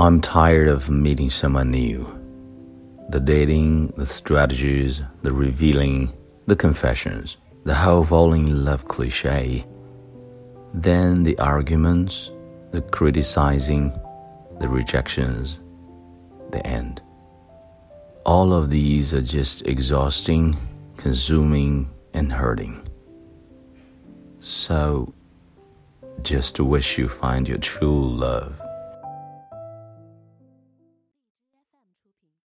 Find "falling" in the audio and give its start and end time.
8.02-8.48